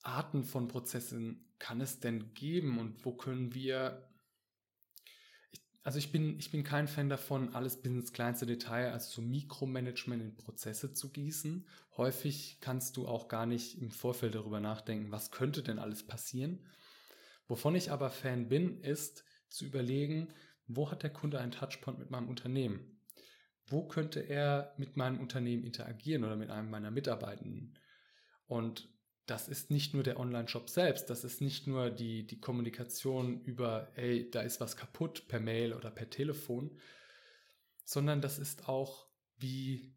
Arten 0.00 0.44
von 0.44 0.68
Prozessen 0.68 1.52
kann 1.58 1.80
es 1.80 1.98
denn 1.98 2.34
geben 2.34 2.78
und 2.78 3.04
wo 3.04 3.14
können 3.14 3.52
wir 3.52 4.08
also 5.82 5.98
ich 5.98 6.12
bin, 6.12 6.38
ich 6.38 6.52
bin 6.52 6.62
kein 6.62 6.86
Fan 6.86 7.08
davon, 7.08 7.52
alles 7.52 7.82
bis 7.82 7.90
ins 7.90 8.12
kleinste 8.12 8.46
Detail, 8.46 8.92
also 8.92 9.10
so 9.10 9.22
Mikromanagement 9.22 10.22
in 10.22 10.36
Prozesse 10.36 10.92
zu 10.92 11.10
gießen. 11.10 11.66
Häufig 11.96 12.58
kannst 12.60 12.96
du 12.96 13.08
auch 13.08 13.26
gar 13.26 13.46
nicht 13.46 13.82
im 13.82 13.90
Vorfeld 13.90 14.36
darüber 14.36 14.60
nachdenken, 14.60 15.10
was 15.10 15.32
könnte 15.32 15.64
denn 15.64 15.80
alles 15.80 16.06
passieren. 16.06 16.64
Wovon 17.48 17.74
ich 17.74 17.90
aber 17.90 18.10
Fan 18.10 18.48
bin, 18.48 18.80
ist 18.82 19.24
zu 19.48 19.64
überlegen, 19.64 20.32
wo 20.68 20.92
hat 20.92 21.02
der 21.02 21.12
Kunde 21.12 21.40
einen 21.40 21.50
Touchpoint 21.50 21.98
mit 21.98 22.10
meinem 22.10 22.28
Unternehmen? 22.28 22.99
Wo 23.70 23.86
könnte 23.86 24.20
er 24.20 24.74
mit 24.76 24.96
meinem 24.96 25.20
Unternehmen 25.20 25.64
interagieren 25.64 26.24
oder 26.24 26.36
mit 26.36 26.50
einem 26.50 26.70
meiner 26.70 26.90
Mitarbeitenden? 26.90 27.78
Und 28.46 28.88
das 29.26 29.48
ist 29.48 29.70
nicht 29.70 29.94
nur 29.94 30.02
der 30.02 30.18
Online-Shop 30.18 30.68
selbst, 30.68 31.08
das 31.08 31.22
ist 31.22 31.40
nicht 31.40 31.68
nur 31.68 31.90
die, 31.90 32.26
die 32.26 32.40
Kommunikation 32.40 33.40
über, 33.44 33.88
hey, 33.94 34.28
da 34.28 34.40
ist 34.40 34.60
was 34.60 34.76
kaputt 34.76 35.28
per 35.28 35.38
Mail 35.38 35.72
oder 35.72 35.90
per 35.90 36.10
Telefon, 36.10 36.76
sondern 37.84 38.20
das 38.20 38.40
ist 38.40 38.68
auch, 38.68 39.06
wie 39.36 39.94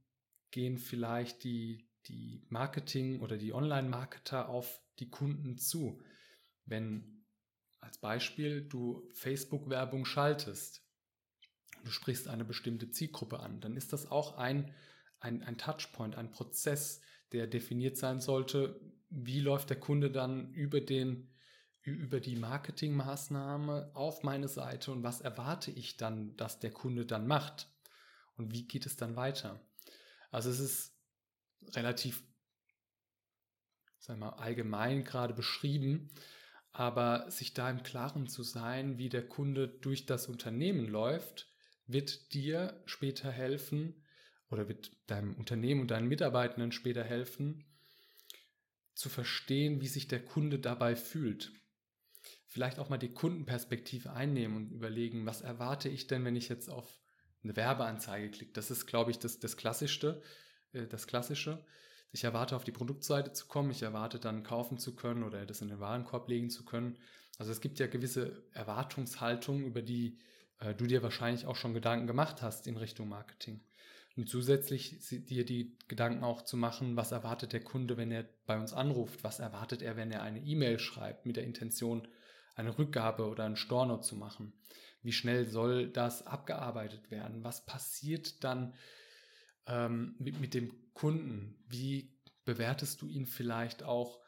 gehen 0.51 0.77
vielleicht 0.77 1.43
die, 1.43 1.89
die 2.05 2.45
Marketing- 2.49 3.21
oder 3.21 3.37
die 3.37 3.53
Online-Marketer 3.53 4.49
auf 4.49 4.79
die 4.99 5.09
Kunden 5.09 5.57
zu. 5.57 6.03
Wenn 6.65 7.25
als 7.79 7.97
Beispiel 7.97 8.61
du 8.61 9.09
Facebook-Werbung 9.13 10.05
schaltest, 10.05 10.82
du 11.83 11.91
sprichst 11.91 12.27
eine 12.27 12.45
bestimmte 12.45 12.89
Zielgruppe 12.89 13.39
an, 13.39 13.61
dann 13.61 13.75
ist 13.75 13.93
das 13.93 14.09
auch 14.09 14.37
ein, 14.37 14.73
ein, 15.19 15.43
ein 15.43 15.57
Touchpoint, 15.57 16.15
ein 16.15 16.31
Prozess, 16.31 17.01
der 17.31 17.47
definiert 17.47 17.97
sein 17.97 18.19
sollte, 18.19 18.79
wie 19.09 19.39
läuft 19.39 19.69
der 19.69 19.79
Kunde 19.79 20.11
dann 20.11 20.51
über 20.53 20.81
den 20.81 21.29
über 21.81 22.21
die 22.21 22.37
Marketingmaßnahme 22.37 23.91
auf 23.93 24.23
meine 24.23 24.47
Seite 24.47 24.93
und 24.93 25.03
was 25.03 25.19
erwarte 25.19 25.69
ich 25.69 25.97
dann, 25.97 26.33
dass 26.37 26.59
der 26.59 26.71
Kunde 26.71 27.05
dann 27.05 27.27
macht 27.27 27.67
und 28.37 28.53
wie 28.53 28.65
geht 28.65 28.85
es 28.85 28.95
dann 28.95 29.17
weiter. 29.17 29.59
Also 30.31 30.49
es 30.49 30.61
ist 30.61 30.97
relativ 31.75 32.23
sagen 34.03 34.19
wir, 34.19 34.39
allgemein 34.39 35.03
gerade 35.03 35.33
beschrieben, 35.33 36.09
aber 36.71 37.29
sich 37.31 37.53
da 37.53 37.69
im 37.69 37.83
Klaren 37.83 38.27
zu 38.27 38.43
sein, 38.43 38.97
wie 38.97 39.09
der 39.09 39.27
Kunde 39.27 39.67
durch 39.67 40.05
das 40.05 40.27
Unternehmen 40.27 40.87
läuft, 40.87 41.52
wird 41.87 42.33
dir 42.33 42.81
später 42.85 43.31
helfen 43.31 44.03
oder 44.49 44.67
wird 44.67 44.91
deinem 45.07 45.33
Unternehmen 45.35 45.81
und 45.81 45.91
deinen 45.91 46.07
Mitarbeitenden 46.07 46.71
später 46.71 47.03
helfen, 47.03 47.65
zu 48.93 49.09
verstehen, 49.09 49.81
wie 49.81 49.87
sich 49.87 50.07
der 50.07 50.23
Kunde 50.23 50.59
dabei 50.59 50.95
fühlt. 50.95 51.51
Vielleicht 52.45 52.77
auch 52.77 52.89
mal 52.89 52.97
die 52.97 53.13
Kundenperspektive 53.13 54.13
einnehmen 54.13 54.55
und 54.55 54.71
überlegen, 54.71 55.25
was 55.25 55.41
erwarte 55.41 55.89
ich 55.89 56.05
denn, 56.05 56.23
wenn 56.23 56.35
ich 56.35 56.49
jetzt 56.49 56.69
auf 56.69 57.01
eine 57.43 57.55
Werbeanzeige 57.55 58.29
klicke. 58.29 58.53
Das 58.53 58.69
ist, 58.71 58.85
glaube 58.85 59.11
ich, 59.11 59.19
das, 59.19 59.39
das 59.39 59.57
Klassischste, 59.57 60.21
äh, 60.71 60.87
das 60.87 61.07
Klassische. 61.07 61.65
Ich 62.11 62.23
erwarte 62.23 62.55
auf 62.55 62.63
die 62.63 62.71
Produktseite 62.71 63.33
zu 63.33 63.47
kommen, 63.47 63.71
ich 63.71 63.81
erwarte 63.81 64.19
dann 64.19 64.43
kaufen 64.43 64.77
zu 64.77 64.95
können 64.95 65.23
oder 65.23 65.45
das 65.47 65.61
in 65.61 65.67
den 65.67 65.79
Warenkorb 65.79 66.29
legen 66.29 66.51
zu 66.51 66.63
können. 66.63 66.97
Also 67.39 67.51
es 67.51 67.59
gibt 67.59 67.79
ja 67.79 67.87
gewisse 67.87 68.43
Erwartungshaltungen, 68.53 69.65
über 69.65 69.81
die 69.81 70.19
äh, 70.63 70.73
du 70.75 70.87
dir 70.87 71.03
wahrscheinlich 71.03 71.45
auch 71.45 71.55
schon 71.55 71.73
Gedanken 71.73 72.07
gemacht 72.07 72.41
hast 72.41 72.67
in 72.67 72.77
Richtung 72.77 73.09
Marketing. 73.09 73.61
Und 74.15 74.29
zusätzlich 74.29 74.99
dir 75.09 75.43
die 75.43 75.75
Gedanken 75.87 76.23
auch 76.23 76.43
zu 76.43 76.55
machen, 76.55 76.95
was 76.95 77.11
erwartet 77.11 77.51
der 77.51 77.63
Kunde, 77.63 77.97
wenn 77.97 78.11
er 78.11 78.25
bei 78.45 78.59
uns 78.59 78.71
anruft? 78.71 79.23
Was 79.23 79.39
erwartet 79.39 79.81
er, 79.81 79.97
wenn 79.97 80.11
er 80.11 80.21
eine 80.21 80.39
E-Mail 80.39 80.77
schreibt 80.77 81.25
mit 81.25 81.35
der 81.35 81.45
Intention, 81.45 82.07
eine 82.53 82.77
Rückgabe 82.77 83.27
oder 83.27 83.45
einen 83.45 83.55
Storno 83.55 84.01
zu 84.01 84.15
machen? 84.15 84.53
Wie 85.01 85.11
schnell 85.11 85.47
soll 85.47 85.89
das 85.89 86.27
abgearbeitet 86.27 87.09
werden? 87.09 87.43
Was 87.43 87.65
passiert 87.65 88.43
dann 88.43 88.75
ähm, 89.65 90.15
mit, 90.19 90.39
mit 90.39 90.53
dem 90.53 90.93
Kunden? 90.93 91.55
Wie 91.67 92.15
bewertest 92.45 93.01
du 93.01 93.07
ihn 93.07 93.25
vielleicht 93.25 93.81
auch, 93.81 94.19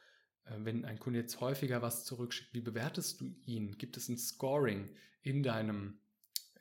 äh, 0.46 0.56
wenn 0.58 0.84
ein 0.84 1.00
Kunde 1.00 1.20
jetzt 1.20 1.40
häufiger 1.42 1.84
was 1.84 2.06
zurückschickt? 2.06 2.54
Wie 2.56 2.62
bewertest 2.62 3.22
du 3.22 3.36
ihn? 3.46 3.78
Gibt 3.78 3.98
es 3.98 4.10
ein 4.10 4.18
Scoring 4.18 4.90
in 5.22 5.44
deinem, 5.44 6.00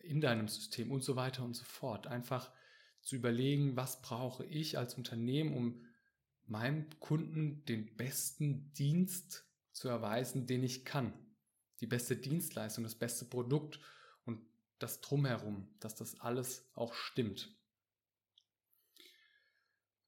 in 0.05 0.21
deinem 0.21 0.49
System 0.49 0.91
und 0.91 1.03
so 1.03 1.17
weiter 1.17 1.45
und 1.45 1.55
so 1.55 1.65
fort? 1.65 2.07
Einfach 2.07 2.51
zu 3.01 3.17
überlegen, 3.17 3.77
was 3.77 4.01
brauche 4.03 4.45
ich 4.45 4.79
als 4.79 4.95
Unternehmen, 4.95 5.55
um 5.55 5.85
meinem 6.47 6.89
Kunden 7.01 7.65
den 7.65 7.97
besten 7.97 8.73
Dienst 8.73 9.47
zu 9.73 9.89
erweisen, 9.89 10.47
den 10.47 10.63
ich 10.63 10.85
kann. 10.85 11.13
Die 11.81 11.87
beste 11.87 12.17
Dienstleistung, 12.17 12.85
das 12.85 12.95
beste 12.95 13.25
Produkt 13.25 13.81
und 14.25 14.41
das 14.79 15.01
drumherum, 15.01 15.69
dass 15.81 15.95
das 15.95 16.21
alles 16.21 16.69
auch 16.75 16.95
stimmt. 16.95 17.55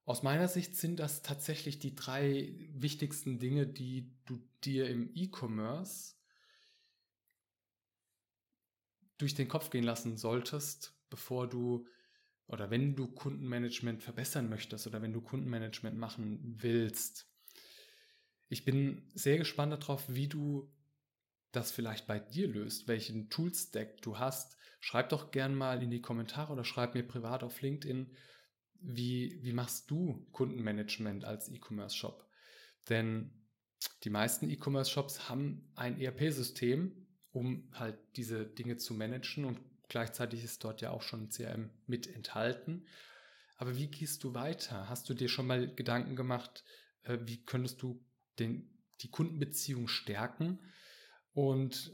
Aus 0.04 0.22
meiner 0.22 0.46
Sicht 0.46 0.76
sind 0.76 1.00
das 1.00 1.22
tatsächlich 1.22 1.80
die 1.80 1.96
drei 1.96 2.54
wichtigsten 2.72 3.40
Dinge, 3.40 3.66
die 3.66 4.14
du 4.24 4.40
dir 4.62 4.88
im 4.88 5.10
E-Commerce 5.14 6.15
durch 9.18 9.34
den 9.34 9.48
Kopf 9.48 9.70
gehen 9.70 9.84
lassen 9.84 10.16
solltest, 10.16 10.94
bevor 11.10 11.48
du 11.48 11.86
oder 12.46 12.70
wenn 12.70 12.94
du 12.94 13.08
Kundenmanagement 13.08 14.02
verbessern 14.02 14.48
möchtest 14.48 14.86
oder 14.86 15.02
wenn 15.02 15.12
du 15.12 15.20
Kundenmanagement 15.20 15.98
machen 15.98 16.40
willst. 16.58 17.28
Ich 18.48 18.64
bin 18.64 19.10
sehr 19.14 19.38
gespannt 19.38 19.72
darauf, 19.72 20.04
wie 20.08 20.28
du 20.28 20.72
das 21.50 21.72
vielleicht 21.72 22.06
bei 22.06 22.20
dir 22.20 22.48
löst, 22.48 22.86
welchen 22.86 23.30
Toolstack 23.30 24.00
du 24.02 24.18
hast. 24.18 24.56
Schreib 24.78 25.08
doch 25.08 25.30
gern 25.30 25.54
mal 25.54 25.82
in 25.82 25.90
die 25.90 26.02
Kommentare 26.02 26.52
oder 26.52 26.64
schreib 26.64 26.94
mir 26.94 27.02
privat 27.02 27.42
auf 27.42 27.60
LinkedIn, 27.60 28.14
wie, 28.80 29.40
wie 29.42 29.52
machst 29.52 29.90
du 29.90 30.26
Kundenmanagement 30.32 31.24
als 31.24 31.48
E-Commerce-Shop? 31.48 32.28
Denn 32.88 33.32
die 34.04 34.10
meisten 34.10 34.50
E-Commerce-Shops 34.50 35.28
haben 35.28 35.72
ein 35.74 36.00
ERP-System, 36.00 37.05
um 37.36 37.68
halt 37.74 37.98
diese 38.16 38.46
Dinge 38.46 38.78
zu 38.78 38.94
managen 38.94 39.44
und 39.44 39.60
gleichzeitig 39.90 40.42
ist 40.42 40.64
dort 40.64 40.80
ja 40.80 40.90
auch 40.90 41.02
schon 41.02 41.28
CRM 41.28 41.68
mit 41.86 42.06
enthalten. 42.06 42.86
Aber 43.58 43.76
wie 43.76 43.88
gehst 43.88 44.24
du 44.24 44.32
weiter? 44.32 44.88
Hast 44.88 45.10
du 45.10 45.14
dir 45.14 45.28
schon 45.28 45.46
mal 45.46 45.68
Gedanken 45.74 46.16
gemacht, 46.16 46.64
äh, 47.02 47.18
wie 47.26 47.44
könntest 47.44 47.82
du 47.82 48.02
den, 48.38 48.70
die 49.02 49.10
Kundenbeziehung 49.10 49.86
stärken? 49.86 50.60
Und 51.34 51.92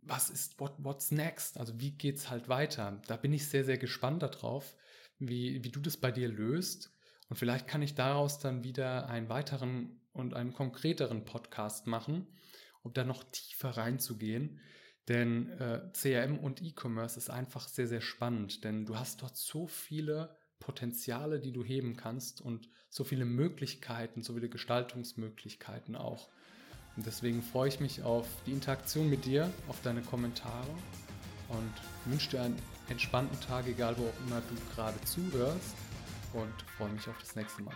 was 0.00 0.30
ist 0.30 0.58
what, 0.58 0.72
what's 0.78 1.10
next? 1.10 1.58
Also 1.58 1.78
wie 1.78 1.90
geht 1.90 2.16
es 2.16 2.30
halt 2.30 2.48
weiter? 2.48 3.02
Da 3.08 3.18
bin 3.18 3.34
ich 3.34 3.46
sehr, 3.46 3.66
sehr 3.66 3.76
gespannt 3.76 4.22
darauf, 4.22 4.74
wie, 5.18 5.62
wie 5.62 5.70
du 5.70 5.80
das 5.80 5.98
bei 5.98 6.10
dir 6.10 6.28
löst. 6.28 6.90
Und 7.28 7.36
vielleicht 7.36 7.68
kann 7.68 7.82
ich 7.82 7.94
daraus 7.94 8.38
dann 8.38 8.64
wieder 8.64 9.10
einen 9.10 9.28
weiteren 9.28 10.00
und 10.12 10.32
einen 10.32 10.54
konkreteren 10.54 11.26
Podcast 11.26 11.86
machen, 11.86 12.26
um 12.82 12.92
da 12.92 13.04
noch 13.04 13.24
tiefer 13.24 13.70
reinzugehen. 13.70 14.60
Denn 15.08 15.50
äh, 15.58 15.80
CRM 15.92 16.38
und 16.38 16.62
E-Commerce 16.62 17.18
ist 17.18 17.30
einfach 17.30 17.68
sehr, 17.68 17.88
sehr 17.88 18.00
spannend, 18.00 18.62
denn 18.62 18.86
du 18.86 18.96
hast 18.96 19.22
dort 19.22 19.36
so 19.36 19.66
viele 19.66 20.36
Potenziale, 20.60 21.40
die 21.40 21.50
du 21.50 21.64
heben 21.64 21.96
kannst 21.96 22.40
und 22.40 22.68
so 22.88 23.02
viele 23.02 23.24
Möglichkeiten, 23.24 24.22
so 24.22 24.34
viele 24.34 24.48
Gestaltungsmöglichkeiten 24.48 25.96
auch. 25.96 26.28
Und 26.96 27.04
deswegen 27.04 27.42
freue 27.42 27.68
ich 27.68 27.80
mich 27.80 28.02
auf 28.02 28.28
die 28.46 28.52
Interaktion 28.52 29.10
mit 29.10 29.24
dir, 29.24 29.50
auf 29.66 29.80
deine 29.82 30.02
Kommentare 30.02 30.70
und 31.48 31.72
wünsche 32.04 32.30
dir 32.30 32.42
einen 32.42 32.58
entspannten 32.88 33.40
Tag, 33.40 33.66
egal 33.66 33.96
wo 33.98 34.04
auch 34.04 34.26
immer 34.26 34.40
du 34.40 34.74
gerade 34.74 35.00
zuhörst 35.04 35.74
und 36.32 36.62
freue 36.76 36.90
mich 36.90 37.08
auf 37.08 37.18
das 37.18 37.34
nächste 37.34 37.62
Mal. 37.62 37.74